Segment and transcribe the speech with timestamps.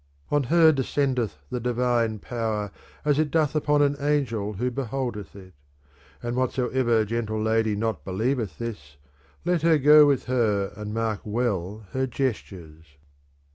[0.31, 2.71] III On her descendeth the divine power
[3.05, 5.53] as it doth upon an angel who beholdeth it,
[6.23, 8.97] and whatsoever gentle lady not believeth this,
[9.45, 12.97] let her go with her and mark well her gestures.